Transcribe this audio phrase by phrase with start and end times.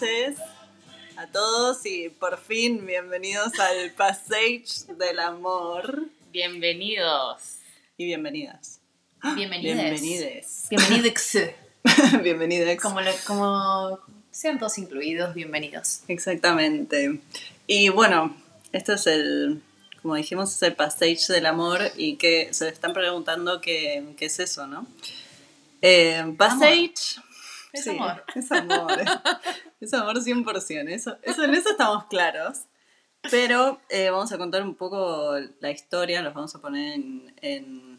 [0.00, 0.36] noches.
[1.16, 7.60] A todos y por fin bienvenidos al Passage del Amor Bienvenidos.
[7.96, 8.80] y bienvenidas.
[9.34, 9.74] Bienvenides.
[9.74, 10.66] Bienvenides.
[10.68, 11.38] Bienvenidex.
[12.22, 12.78] Bienvenides.
[12.78, 13.98] Como, lo- como
[14.30, 16.00] sean todos incluidos, bienvenidos.
[16.08, 17.20] Exactamente.
[17.66, 18.36] Y bueno,
[18.72, 19.62] esto es el,
[20.02, 24.38] como dijimos, es el Passage del Amor y que se están preguntando qué, qué es
[24.40, 24.86] eso, ¿no?
[25.80, 26.92] Eh, passage...
[27.78, 28.24] Es sí, amor.
[28.34, 28.92] Es amor.
[29.80, 30.88] es amor 100%.
[30.90, 32.60] Eso, eso, en eso estamos claros.
[33.30, 37.98] Pero eh, vamos a contar un poco la historia, los vamos a poner en, en-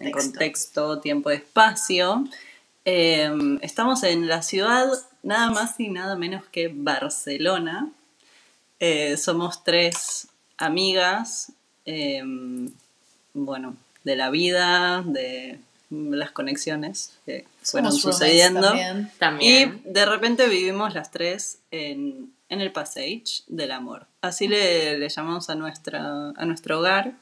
[0.00, 2.24] en contexto, tiempo espacio.
[2.84, 3.30] Eh,
[3.62, 4.86] estamos en la ciudad
[5.22, 7.90] nada más y nada menos que Barcelona.
[8.80, 11.52] Eh, somos tres amigas,
[11.84, 12.22] eh,
[13.34, 15.58] bueno, de la vida, de
[15.90, 18.60] las conexiones que fueron Somos sucediendo.
[18.60, 19.10] también.
[19.18, 19.82] También.
[19.86, 24.06] Y de repente vivimos las tres en, en el Passage del Amor.
[24.20, 27.12] Así le, le llamamos a, nuestra, a nuestro hogar.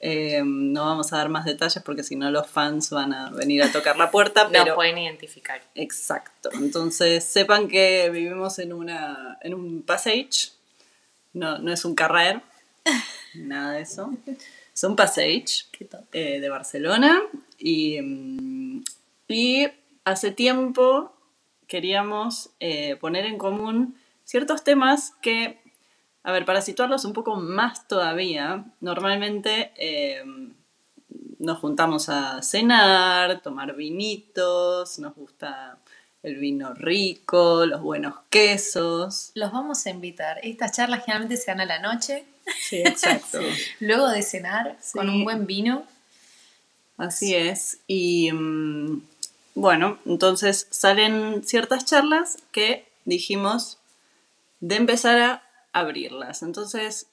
[0.00, 3.64] Eh, no vamos a dar más detalles porque si no los fans van a venir
[3.64, 4.74] a tocar la puerta, pero...
[4.74, 5.60] pueden identificar.
[5.74, 6.50] Exacto.
[6.54, 10.52] Entonces sepan que vivimos en, una, en un Passage.
[11.32, 12.40] No, no es un carrer.
[13.34, 14.12] Nada de eso.
[14.78, 15.64] Es un Passage
[16.12, 17.20] eh, de Barcelona
[17.58, 18.84] y, mm,
[19.26, 19.66] y
[20.04, 21.12] hace tiempo
[21.66, 25.58] queríamos eh, poner en común ciertos temas que,
[26.22, 30.22] a ver, para situarlos un poco más todavía, normalmente eh,
[31.40, 35.80] nos juntamos a cenar, tomar vinitos, nos gusta
[36.22, 39.32] el vino rico, los buenos quesos.
[39.34, 40.38] Los vamos a invitar.
[40.44, 42.24] Estas charlas generalmente se dan a la noche,
[42.60, 43.40] Sí, exacto.
[43.80, 44.92] luego de cenar, Sí.
[44.98, 45.84] con un buen vino.
[46.96, 47.78] Así es.
[47.86, 49.02] Y mm,
[49.54, 53.78] bueno, entonces salen ciertas charlas que dijimos
[54.60, 55.42] de empezar a
[55.72, 56.42] abrirlas.
[56.42, 57.06] Entonces,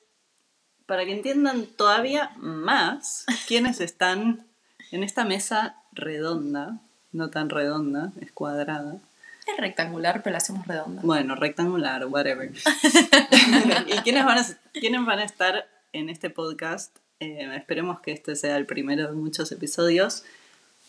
[0.85, 4.45] para que entiendan todavía más quiénes están
[4.91, 6.79] en esta mesa redonda,
[7.12, 8.97] no tan redonda, es cuadrada.
[9.45, 11.01] Es rectangular, pero la hacemos redonda.
[11.03, 12.51] Bueno, rectangular, whatever.
[13.88, 16.95] ¿Y quiénes van, a, quiénes van a estar en este podcast?
[17.19, 20.23] Eh, esperemos que este sea el primero de muchos episodios.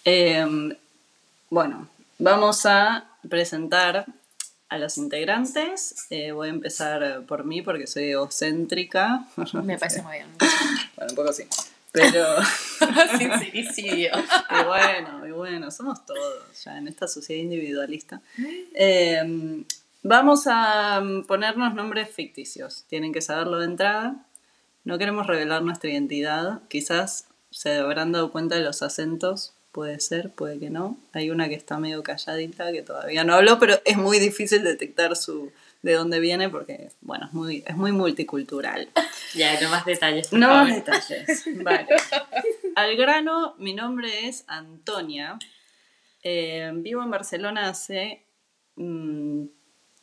[0.04, 0.74] Eh,
[1.50, 4.06] bueno, vamos a presentar
[4.68, 6.06] a los integrantes.
[6.10, 9.26] Eh, voy a empezar por mí porque soy egocéntrica.
[9.62, 10.28] Me parece muy bien.
[10.96, 11.44] Bueno, un poco sí.
[11.96, 12.26] Pero,
[13.18, 14.10] Sincericidio.
[14.50, 18.20] y bueno, y bueno, somos todos ya en esta sociedad individualista.
[18.74, 19.64] Eh,
[20.02, 22.84] vamos a ponernos nombres ficticios.
[22.88, 24.26] Tienen que saberlo de entrada.
[24.84, 26.60] No queremos revelar nuestra identidad.
[26.68, 29.54] Quizás se habrán dado cuenta de los acentos.
[29.72, 30.98] Puede ser, puede que no.
[31.14, 35.16] Hay una que está medio calladita que todavía no habló, pero es muy difícil detectar
[35.16, 35.50] su
[35.82, 38.88] de dónde viene porque, bueno, es muy, es muy multicultural.
[39.34, 40.28] Ya, no más detalles.
[40.28, 40.64] por No favor.
[40.68, 41.44] más detalles.
[41.62, 41.86] Vale.
[42.74, 45.38] Al grano, mi nombre es Antonia.
[46.22, 48.24] Eh, vivo en Barcelona hace.
[48.76, 49.44] mm,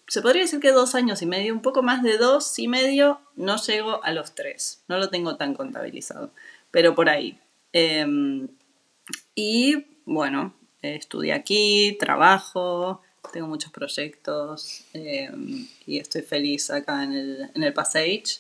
[0.08, 3.22] se podría decir que dos años y medio, un poco más de dos y medio,
[3.36, 4.84] no llego a los tres.
[4.88, 6.32] No lo tengo tan contabilizado,
[6.70, 7.40] pero por ahí.
[7.72, 8.06] Eh,
[9.34, 13.02] y bueno, eh, estudié aquí, trabajo,
[13.32, 15.32] tengo muchos proyectos eh,
[15.86, 18.40] y estoy feliz acá en el, en el Passage.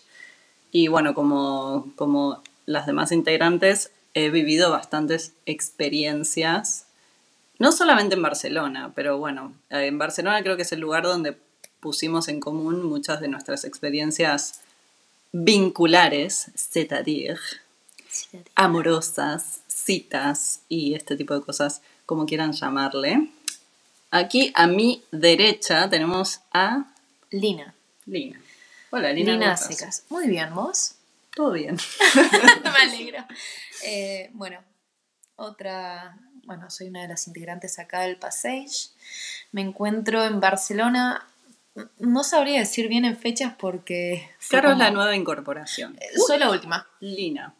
[0.71, 6.85] Y bueno, como, como las demás integrantes, he vivido bastantes experiencias,
[7.59, 11.37] no solamente en Barcelona, pero bueno, eh, en Barcelona creo que es el lugar donde
[11.79, 14.61] pusimos en común muchas de nuestras experiencias
[15.31, 17.39] vinculares, c'est-à-dire
[18.55, 23.29] amorosas, citas y este tipo de cosas, como quieran llamarle.
[24.15, 26.85] Aquí a mi derecha tenemos a
[27.31, 27.73] Lina.
[28.05, 28.39] Lina.
[28.91, 29.31] Hola, Lina.
[29.33, 29.57] Lina.
[29.57, 30.03] Secas.
[30.09, 30.95] Muy bien, ¿vos?
[31.35, 31.77] Todo bien.
[32.63, 33.25] Me alegro.
[33.83, 34.59] Eh, bueno,
[35.35, 36.15] otra,
[36.45, 38.89] bueno, soy una de las integrantes acá del Passage.
[39.51, 41.25] Me encuentro en Barcelona.
[41.97, 44.29] No sabría decir bien en fechas porque...
[44.47, 45.97] Caro es como- la nueva incorporación.
[45.99, 46.87] Eh, Soy la última.
[46.99, 47.55] Lina.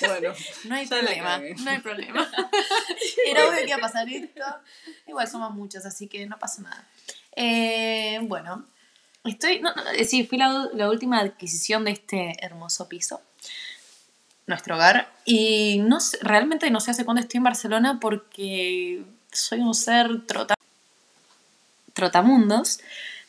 [0.00, 0.34] Bueno,
[0.64, 1.38] No hay problema.
[1.38, 2.30] No hay problema.
[3.26, 4.42] Era obvio que iba a pasar esto.
[5.06, 6.84] Igual somos muchos, así que no pasa nada.
[7.34, 8.66] Eh, bueno,
[9.24, 9.60] estoy.
[9.60, 13.20] No, no, sí, fui la, la última adquisición de este hermoso piso.
[14.46, 15.12] Nuestro hogar.
[15.24, 19.02] Y no sé- realmente no sé hace cuándo estoy en Barcelona porque
[19.32, 20.54] soy un ser trota,
[21.94, 22.80] trotamundos.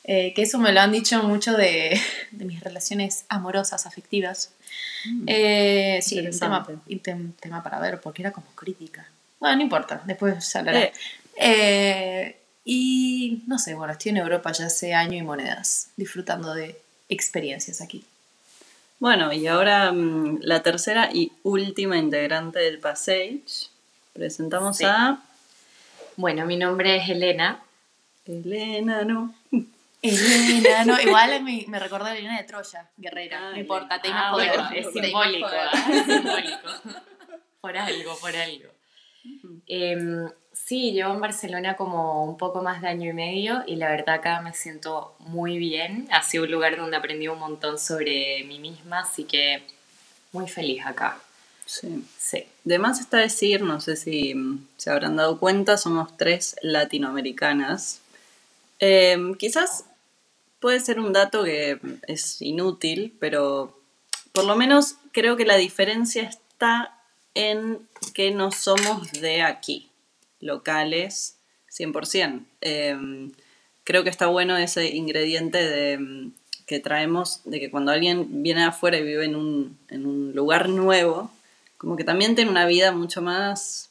[0.07, 1.99] Eh, que eso me lo han dicho mucho de,
[2.31, 4.51] de mis relaciones amorosas, afectivas.
[5.27, 9.07] Eh, sí, un tema, un tem- tema para ver, porque era como crítica.
[9.39, 10.91] Bueno, no importa, después hablaré.
[11.35, 12.35] Eh.
[12.69, 16.79] Eh, no sé, bueno, estoy en Europa ya hace año y monedas, disfrutando de
[17.09, 18.03] experiencias aquí.
[18.99, 23.43] Bueno, y ahora mm, la tercera y última integrante del Passage.
[24.13, 24.85] Presentamos Sí.
[24.85, 25.19] a
[26.17, 27.61] Bueno, mi nombre es Elena.
[28.25, 29.33] Elena, ¿no?
[30.01, 34.09] Elena, no, igual me, me recordó a Elena de Troya, guerrera, Ah, no importa, te
[34.11, 34.49] Ah, poder.
[34.51, 35.61] bueno, es simbólico, poder.
[35.73, 35.85] ¿ah?
[35.91, 36.69] Es simbólico.
[37.61, 38.69] Por algo, por algo.
[39.67, 43.89] Em, sí, llevo en Barcelona como un poco más de año y medio y la
[43.89, 46.07] verdad acá me siento muy bien.
[46.11, 49.63] Ha sido un lugar donde aprendí un montón sobre mí misma, así que
[50.31, 51.19] muy feliz acá.
[51.65, 52.05] Sí.
[52.17, 52.45] Sí.
[52.63, 58.01] De más está decir, no sé si mm, se habrán dado cuenta, somos tres latinoamericanas.
[58.79, 59.85] Eh, quizás
[60.59, 63.79] puede ser un dato que es inútil, pero
[64.31, 66.99] por lo menos creo que la diferencia está
[67.33, 69.89] en que no somos de aquí,
[70.39, 71.37] locales,
[71.69, 72.45] 100%.
[72.61, 73.29] Eh,
[73.83, 76.33] creo que está bueno ese ingrediente de, mm,
[76.65, 80.67] que traemos, de que cuando alguien viene afuera y vive en un, en un lugar
[80.67, 81.31] nuevo,
[81.77, 83.89] como que también tiene una vida mucho más,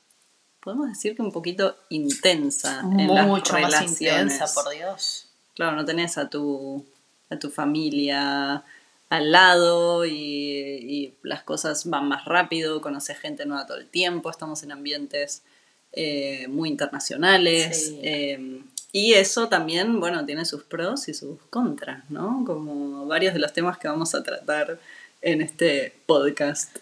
[0.66, 5.28] podemos decir que un poquito intensa en las Mucho más intensa, por Dios.
[5.54, 6.84] Claro, no tenés a tu,
[7.30, 8.64] a tu familia
[9.08, 14.28] al lado y, y las cosas van más rápido, conoces gente nueva todo el tiempo,
[14.28, 15.44] estamos en ambientes
[15.92, 17.86] eh, muy internacionales.
[17.86, 18.00] Sí.
[18.02, 18.60] eh,
[18.90, 22.42] y eso también, bueno, tiene sus pros y sus contras, ¿no?
[22.44, 24.80] Como varios de los temas que vamos a tratar
[25.22, 26.78] en este podcast.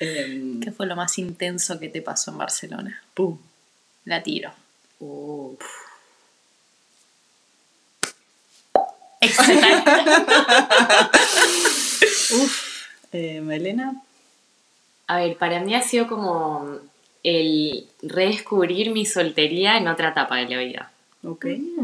[0.00, 3.02] Em, ¿Qué fue lo más intenso que te pasó en Barcelona?
[3.14, 3.38] pum.
[4.04, 4.50] La tiro.
[5.00, 5.60] Uf.
[9.20, 9.90] Excelente.
[13.12, 14.02] Eh, Melena.
[15.06, 16.78] A ver, para mí ha sido como
[17.22, 20.92] el redescubrir mi soltería en otra etapa de la vida.
[21.24, 21.46] Ok.
[21.46, 21.74] Sí,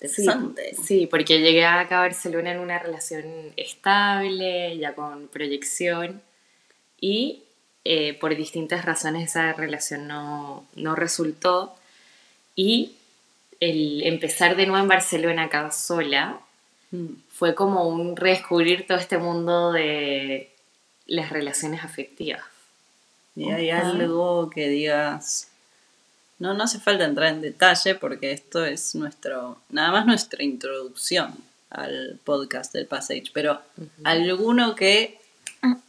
[0.00, 0.76] Interesante.
[0.84, 3.24] sí, porque llegué acá a Barcelona en una relación
[3.56, 6.20] estable, ya con proyección,
[7.00, 7.42] y
[7.84, 11.74] eh, por distintas razones esa relación no, no resultó.
[12.54, 12.92] Y
[13.60, 16.40] el empezar de nuevo en Barcelona acá sola
[16.90, 17.06] Mm.
[17.30, 20.50] fue como un redescubrir todo este mundo de
[21.06, 22.42] las relaciones afectivas.
[23.36, 23.90] Y hay Ajá.
[23.90, 25.48] algo que digas.
[26.38, 31.34] No, no hace falta entrar en detalle porque esto es nuestro, nada más nuestra introducción
[31.70, 33.60] al podcast del Passage, pero
[34.04, 35.17] alguno que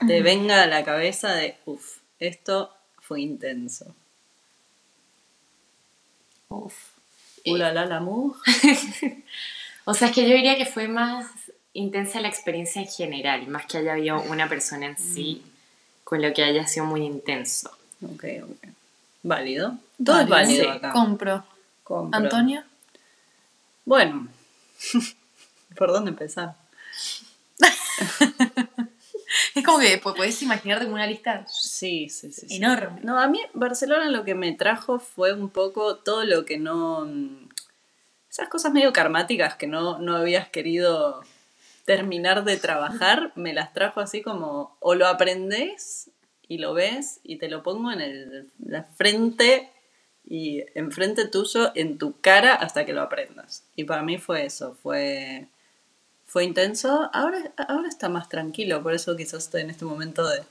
[0.07, 3.95] te venga a la cabeza de, uff, esto fue intenso.
[6.50, 6.75] Uf.
[7.45, 8.33] Ula la la mu.
[9.86, 11.25] O sea, es que yo diría que fue más
[11.74, 15.42] intensa la experiencia en general, más que haya habido una persona en sí
[16.04, 17.72] con lo que haya sido muy intenso.
[18.04, 18.69] Ok, ok.
[19.24, 19.77] Válido.
[20.04, 20.69] Todo es válido sí.
[20.69, 20.92] acá.
[20.92, 21.44] Compro.
[21.83, 22.19] Compro.
[22.19, 22.63] ¿Antonio?
[23.86, 24.27] Bueno,
[25.75, 26.56] ¿por dónde empezar?
[29.60, 32.48] Es como que podés imaginarte como una lista Sí, sí, sí.
[32.48, 32.56] sí.
[32.58, 33.02] enorme.
[33.04, 37.06] No, a mí Barcelona lo que me trajo fue un poco todo lo que no...
[37.06, 37.50] mm,
[38.30, 41.22] Esas cosas medio karmáticas que no, no habías querido
[41.86, 46.12] terminar de trabajar, me las trajo así como, o lo aprendes
[46.48, 49.72] y lo ves y te lo pongo en el, la frente
[50.24, 53.63] y enfrente tuyo, en tu cara, hasta que lo aprendas.
[53.75, 55.48] Y para mí fue eso, fue,
[56.29, 57.09] fue intenso.
[57.12, 60.43] Ahora, ahora está más tranquilo, por eso quizás estoy en este momento de,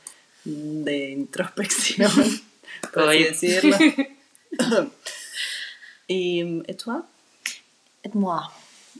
[0.44, 2.10] de introspección,
[2.92, 3.76] por así decirlo.
[6.08, 6.62] ¿Y?
[8.02, 8.40] Et moi.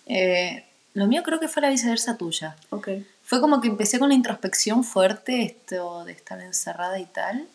[0.07, 2.57] Eh, lo mío creo que fue la viceversa tuya.
[2.71, 2.89] Ok.
[3.25, 7.47] Fue como que empecé con la introspección fuerte, esto de estar encerrada y tal.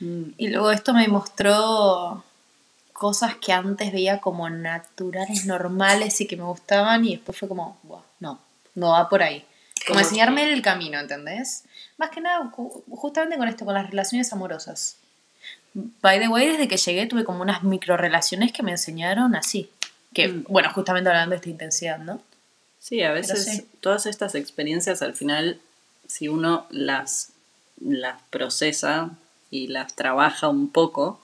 [0.00, 2.24] Mm, Y luego esto me mostró
[2.92, 7.78] cosas que antes veía como naturales, normales y que me gustaban y después fue como,
[7.82, 8.38] "Buah, no,
[8.74, 9.40] no va por ahí.
[9.86, 11.64] Como ¿Cómo enseñarme el camino, ¿entendés?
[11.98, 14.96] Más que nada, ju- justamente con esto, con las relaciones amorosas.
[15.74, 19.70] By the way, desde que llegué tuve como unas micro relaciones que me enseñaron así.
[20.14, 20.44] Que, Mm.
[20.48, 22.20] bueno, justamente hablando de esta intensidad, ¿no?
[22.78, 23.66] Sí, a veces sí.
[23.80, 25.58] todas estas experiencias al final,
[26.06, 27.30] si uno las,
[27.80, 29.10] las procesa
[29.50, 31.20] y las trabaja un poco,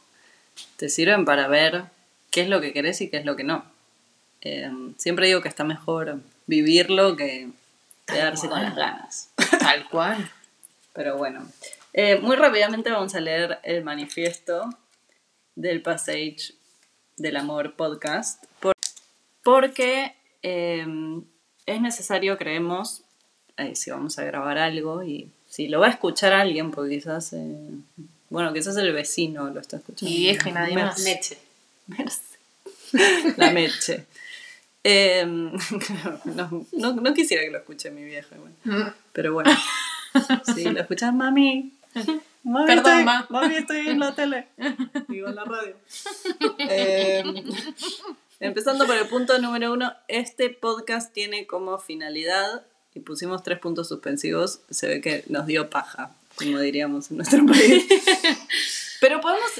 [0.76, 1.85] te sirven para ver
[2.31, 3.64] qué es lo que querés y qué es lo que no.
[4.40, 7.49] Eh, siempre digo que está mejor vivirlo que
[8.07, 9.28] quedarse con las ganas.
[9.61, 10.28] Tal cual.
[10.93, 11.47] Pero bueno,
[11.95, 14.69] Eh, muy rápidamente vamos a leer el manifiesto
[15.57, 16.52] del Passage
[17.17, 18.75] del Amor podcast, por-
[19.43, 20.87] porque eh,
[21.67, 23.02] es necesario, creemos,
[23.57, 27.33] eh, si vamos a grabar algo y si lo va a escuchar alguien, porque quizás,
[27.33, 27.57] eh,
[28.31, 30.11] bueno, quizás el vecino lo está escuchando.
[30.14, 31.00] Mi vieja y nadie más.
[31.00, 31.38] Meche.
[33.37, 34.05] La meche.
[34.85, 38.94] Eh, no, no- no quisiera que lo escuche mi vieja, igual.
[39.12, 39.50] pero bueno.
[40.54, 41.73] Si lo escuchas, mami.
[42.44, 43.26] Mami, Perdón, estoy, ma.
[43.28, 44.47] mami, estoy en la tele.
[45.08, 45.75] Digo, en la radio.
[46.58, 47.23] Eh,
[48.40, 52.62] empezando por el punto número uno, este podcast tiene como finalidad,
[52.94, 57.44] y pusimos tres puntos suspensivos, se ve que nos dio paja, como diríamos en nuestro
[57.44, 57.85] país.
[59.00, 59.50] Pero podemos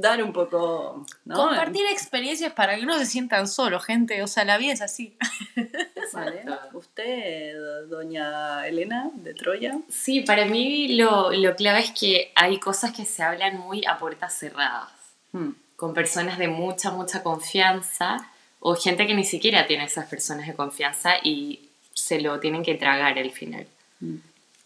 [0.00, 1.34] dar un poco, ¿no?
[1.34, 4.22] Compartir experiencias para que no se sientan solos, gente.
[4.22, 5.16] O sea, la vida es así.
[6.12, 6.44] Vale.
[6.72, 7.54] Usted,
[7.88, 9.78] doña Elena de Troya.
[9.88, 13.98] Sí, para mí lo, lo clave es que hay cosas que se hablan muy a
[13.98, 14.90] puertas cerradas,
[15.32, 15.50] Hmm.
[15.76, 20.54] con personas de mucha, mucha confianza o gente que ni siquiera tiene esas personas de
[20.54, 23.66] confianza y se lo tienen que tragar al final.
[24.00, 24.16] Mm.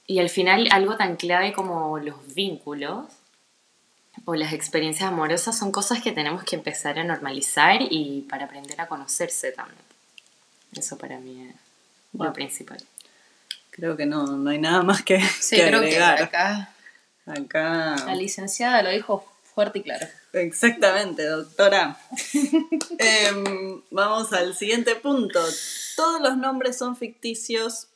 [0.06, 3.06] Y al final algo tan clave como los vínculos
[4.24, 8.80] o las experiencias amorosas son cosas que tenemos que empezar a normalizar y para aprender
[8.80, 9.78] a conocerse también.
[10.76, 11.54] Eso para mí es
[12.12, 12.78] lo principal.
[13.70, 16.22] Creo que no, no hay nada más que, Sí, que creo que agregar.
[16.22, 16.74] acá
[17.26, 17.96] Acá.
[18.06, 19.24] la licenciada lo dijo
[19.54, 20.06] fuerte y claro.
[20.32, 21.96] Exactamente, doctora.
[22.98, 25.40] Em, vamos al siguiente punto.
[25.96, 27.88] Todos los nombres son ficticios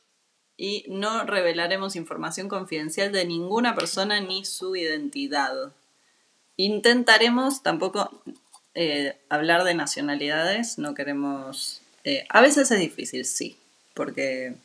[0.57, 5.53] y no revelaremos información confidencial de ninguna persona ni su identidad.
[6.57, 8.11] Intentaremos tampoco
[8.73, 11.81] eh, hablar de nacionalidades, no queremos...
[12.03, 13.57] eh, a veces es difícil, sí,
[13.93, 14.55] porque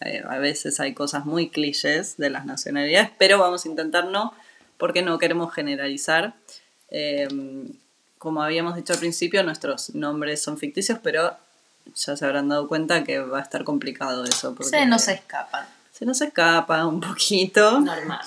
[0.00, 4.34] eh, a veces hay cosas muy clichés de las nacionalidades, pero vamos a intentar no,
[4.78, 6.34] porque no queremos generalizar.
[8.18, 11.36] Como habíamos dicho al principio, nuestros nombres son ficticios, pero
[11.94, 14.54] ya se habrán dado cuenta que va a estar complicado eso.
[14.54, 15.66] Porque Se nos escapan.
[15.92, 17.80] se nos escapa un poquito.
[17.80, 18.24] Normal.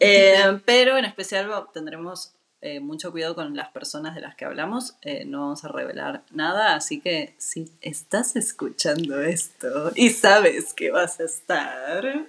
[0.00, 4.96] Eh, pero en especial tendremos eh, mucho cuidado con las personas de las que hablamos.
[5.02, 10.90] Eh, no vamos a revelar nada, así que si estás escuchando esto y sabes que
[10.90, 12.26] vas a estar...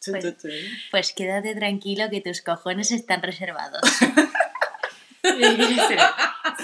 [0.00, 0.12] chu,
[0.90, 3.80] Pues quédate tranquilo que tus cojones están reservados.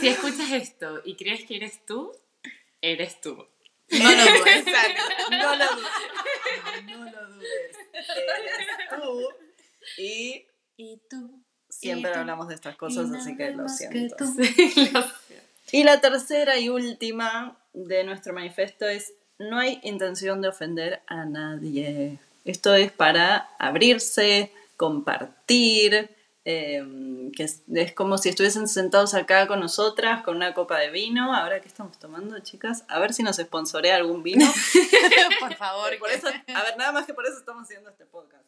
[0.00, 2.12] Si escuchas esto y crees que eres tú,
[2.80, 3.46] eres tú.
[3.90, 4.64] No lo dudes.
[5.30, 5.90] No lo dudes.
[6.84, 7.76] No lo dudes.
[7.92, 9.28] Eres tú.
[9.98, 10.46] Y
[10.76, 11.42] Y tú.
[11.78, 14.24] Siempre Y hablamos de estas cosas, así que lo que siento.
[15.72, 21.24] Y la tercera y última de nuestro manifiesto es no hay intención de ofender a
[21.24, 22.18] nadie.
[22.44, 26.10] Esto es para abrirse, compartir,
[26.44, 30.90] eh, que es, es como si estuviesen sentados acá con nosotras con una copa de
[30.90, 31.34] vino.
[31.34, 32.84] Ahora, ¿qué estamos tomando, chicas?
[32.88, 34.46] A ver si nos sponsorea algún vino.
[35.40, 35.98] Por favor.
[35.98, 38.44] Por que- eso, a ver, nada más que por eso estamos haciendo este podcast.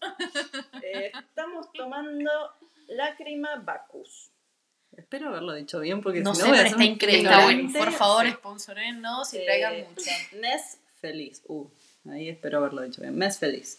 [0.83, 2.31] Eh, estamos tomando
[2.89, 4.31] Lágrima Bacchus.
[4.97, 7.69] Espero haberlo dicho bien porque No si sé, no a pero está increíble.
[7.79, 10.11] Por favor, sponsorenos y traigan Eh, mucho.
[10.41, 11.43] Mes Feliz.
[11.47, 11.69] Uh,
[12.11, 13.17] ahí espero haberlo dicho bien.
[13.17, 13.79] Mes Feliz.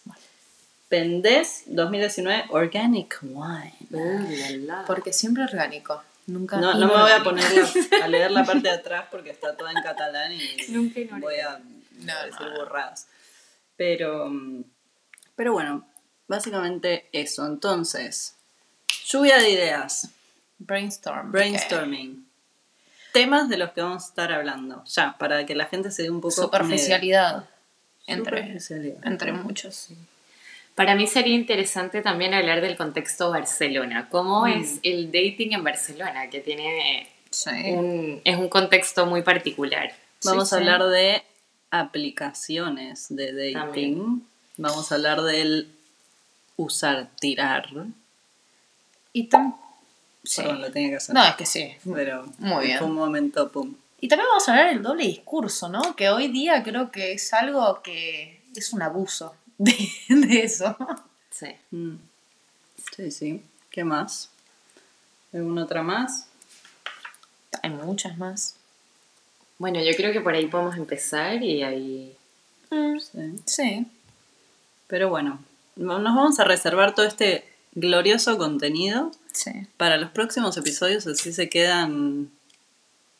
[0.87, 3.73] Pendes 2019 Organic Wine.
[3.91, 4.49] Uh, la,
[4.79, 4.85] la.
[4.85, 6.01] Porque siempre orgánico.
[6.27, 6.57] Nunca.
[6.57, 7.45] No, no me voy a poner
[8.01, 10.39] a leer la parte de atrás porque está toda en catalán y
[10.69, 12.57] Nunca voy a No, decir no, no.
[12.59, 13.07] borradas.
[13.75, 14.63] Pero, mm,
[15.35, 15.87] pero bueno,
[16.27, 17.45] básicamente eso.
[17.45, 18.35] Entonces,
[19.07, 20.09] lluvia de ideas,
[20.57, 21.31] Brainstorm.
[21.31, 22.25] brainstorming.
[23.13, 26.09] Temas de los que vamos a estar hablando, ya, para que la gente se dé
[26.11, 26.31] un poco...
[26.43, 27.49] Superficialidad.
[28.05, 29.05] Entre, Superficialidad.
[29.07, 29.89] entre muchos.
[30.75, 34.07] Para mí sería interesante también hablar del contexto Barcelona.
[34.09, 34.61] ¿Cómo Mm.
[34.61, 36.29] es el dating en Barcelona?
[36.29, 37.49] Que tiene Sí.
[37.73, 39.93] un, es un contexto muy particular.
[40.23, 40.63] Vamos Sí, a sí.
[40.63, 41.23] hablar de
[41.71, 43.53] aplicaciones de dating.
[43.53, 44.23] También.
[44.57, 45.69] Vamos a hablar del
[46.57, 47.67] usar, tirar.
[49.19, 49.55] Y tam-
[50.23, 50.41] sí.
[50.41, 51.15] Perdón, lo tenía que hacer.
[51.15, 51.73] No, es que sí.
[51.93, 52.77] Pero Muy bien.
[52.79, 53.73] fue un momento, pum.
[54.01, 55.95] Y también vamos a hablar del doble discurso, ¿no?
[55.95, 59.75] Que hoy día creo que es algo que es un abuso de,
[60.07, 60.77] de eso.
[61.31, 61.47] Sí.
[61.71, 61.95] Mm.
[62.95, 63.43] Sí, sí.
[63.69, 64.29] ¿Qué más?
[65.33, 66.27] ¿Alguna otra más?
[67.61, 68.55] Hay muchas más.
[69.57, 72.15] Bueno, yo creo que por ahí podemos empezar y ahí...
[72.71, 73.35] Sí.
[73.45, 73.85] Sí.
[74.87, 75.39] Pero bueno,
[75.75, 79.51] no- nos vamos a reservar todo este glorioso contenido Sí.
[79.77, 82.31] para los próximos episodios, así se quedan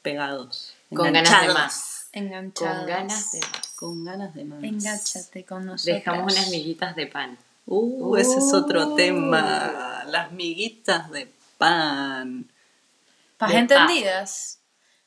[0.02, 0.74] pegados.
[0.94, 2.10] Con ganas de más.
[2.12, 2.78] Enganchados.
[2.80, 3.74] Con ganas de más.
[3.76, 4.64] Con ganas de más.
[4.64, 5.96] Engáchate con nosotros.
[5.98, 7.38] Dejamos unas miguitas de pan.
[7.68, 8.96] Uh, ese es otro Uh.
[8.96, 10.04] tema.
[10.08, 12.50] Las miguitas de pan.
[13.38, 14.60] Para entendidas.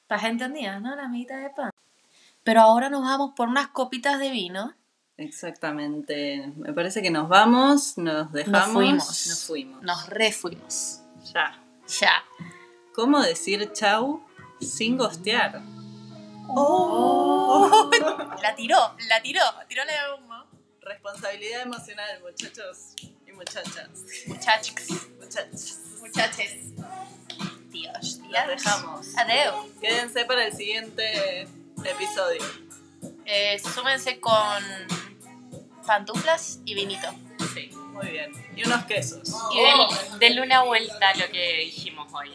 [0.06, 0.94] Para entendidas, ¿no?
[0.94, 1.70] La mitad de pan.
[2.44, 4.72] Pero ahora nos vamos por unas copitas de vino.
[5.24, 6.52] Exactamente.
[6.56, 8.66] Me parece que nos vamos, nos dejamos.
[8.66, 9.26] Nos fuimos.
[9.28, 9.82] Nos fuimos.
[9.82, 11.00] Nos refuimos.
[11.34, 11.58] Ya.
[12.00, 12.24] Ya.
[12.94, 14.22] ¿Cómo decir chau
[14.60, 15.62] sin gostear?
[16.48, 17.90] Oh.
[18.42, 18.76] La tiró,
[19.08, 20.44] la tiró, tiró la de humo.
[20.80, 22.94] Responsabilidad emocional, muchachos
[23.26, 23.88] y muchachas.
[24.26, 24.74] Muchachos,
[25.20, 25.78] Muchachos.
[26.00, 26.72] muchaches.
[27.70, 28.46] Dios, Los Dios.
[28.48, 29.16] dejamos.
[29.16, 29.72] Adeu.
[29.80, 31.42] Quédense para el siguiente
[31.84, 32.42] episodio.
[33.24, 34.62] Eh, súmense con
[35.86, 37.08] pantuflas y vinito.
[37.54, 38.32] Sí, muy bien.
[38.56, 39.28] Y unos quesos.
[39.54, 42.30] Y del- denle una vuelta a lo que dijimos hoy.